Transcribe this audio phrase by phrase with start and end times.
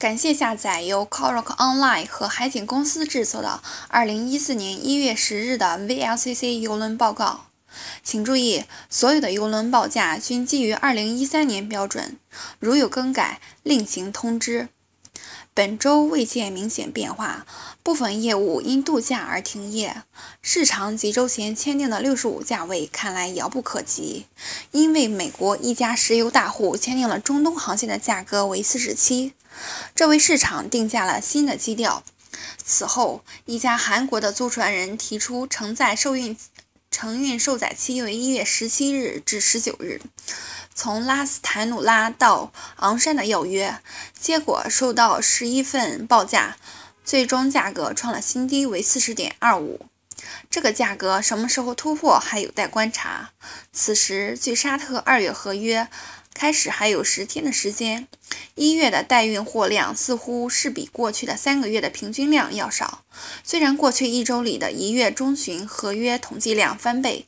[0.00, 7.48] 感谢下载由 Coroc Online 和海景公司制作的2014年1月10日的 VLCC 邮轮报告。
[8.02, 12.16] 请注意，所有的邮轮报价均基于2013年标准，
[12.58, 14.70] 如有更改，另行通知。
[15.52, 17.44] 本周未见明显变化，
[17.82, 20.04] 部分业务因度假而停业。
[20.40, 24.24] 市场几周前签订的65价位看来遥不可及，
[24.70, 29.32] 因为美国一家石油大户签订了中东航线的价格为47，
[29.94, 32.02] 这为市场定下了新的基调。
[32.64, 36.36] 此后，一家韩国的租船人提出承载受运
[36.90, 40.00] 承运受载期为一月十七日至十九日。
[40.74, 43.80] 从拉斯坦努拉到昂山的要约，
[44.18, 46.56] 结果收到十一份报价，
[47.04, 49.86] 最终价格创了新低，为四十点二五。
[50.48, 53.30] 这个价格什么时候突破还有待观察。
[53.72, 55.88] 此时距沙特二月合约
[56.34, 58.08] 开始还有十天的时间，
[58.54, 63.04] 一月的待运货量似乎是比过去的三个月的平均量要少。
[63.44, 67.26] 虽然过去一周里的一月中旬合约统计量翻倍。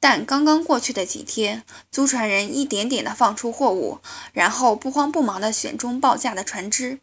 [0.00, 3.98] 但刚刚过去的几天，租船人一点点地放出货物，
[4.32, 7.00] 然后不慌不忙地选中报价的船只。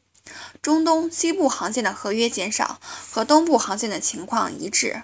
[0.62, 2.80] 中东西部航线的合约减少，
[3.12, 5.04] 和东部航线的情况一致。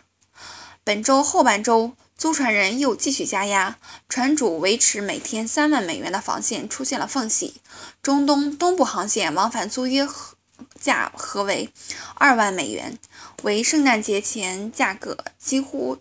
[0.86, 7.56] 本周后半周，租船人又继续加压，船主维持每天三万美元的防线出现了缝隙。
[8.04, 10.36] 中东东部航线往返租约合
[10.80, 11.74] 价合为
[12.14, 13.00] 二万美元，
[13.42, 15.98] 为圣诞节前价格几乎。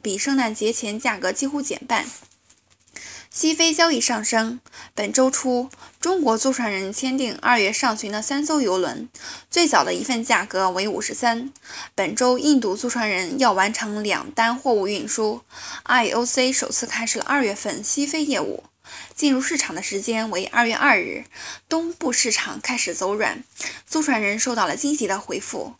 [0.00, 2.06] 比圣诞节前价格几乎减半。
[3.40, 4.60] 西非交易上升。
[4.94, 9.08] 本周初，中国租船人签订二月上旬的三艘游轮，
[9.50, 11.50] 最早的一份价格为五十三。
[11.94, 15.40] 本周，印度租船人要完成两单货物运输
[15.86, 18.64] ，IOC 首次开始了二月份西非业务。
[19.14, 21.24] 进入市场的时间为二月二日，
[21.68, 23.44] 东部市场开始走软，
[23.86, 25.74] 租船人收到了积极的回复，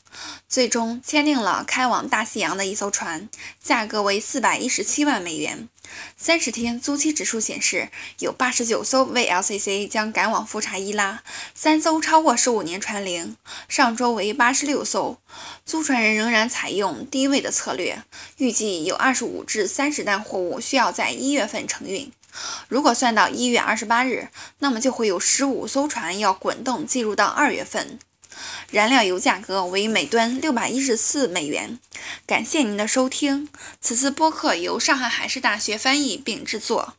[0.49, 3.29] 最终签订了开往大西洋的一艘船，
[3.63, 5.69] 价格为四百一十七万美元。
[6.17, 7.89] 三十天租期指数显示，
[8.21, 11.23] 有八十九艘 VLCC 将赶往富查伊拉，
[11.53, 13.37] 三艘超过十五年船龄，
[13.69, 15.19] 上周为八十六艘。
[15.65, 18.05] 租船人仍然采用低位的策略，
[18.37, 22.13] 预计有二十五至三十单货物需要在一月份承运。
[22.71, 24.29] 如果算到一月二十八日，
[24.61, 27.99] 那么就会有十五艘船要滚动进入到二月份。
[28.71, 31.81] 燃料油价格为每吨六百一十四美元。
[32.27, 33.49] 感谢您的收听，
[33.81, 36.95] 此次播客由上海海事大学翻译并制作。